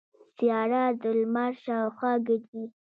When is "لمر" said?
1.19-1.51